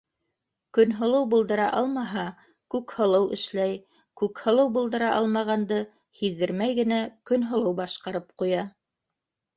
[0.75, 2.23] Көнһылыу булдыра алмаһа,
[2.75, 3.77] Күкһылыу әшләй,
[4.23, 5.77] Күкһылыу булдыра алмағанды
[6.23, 7.01] һиҙҙермәй генә
[7.33, 8.69] Көнһылыу башҡарып ҡуя.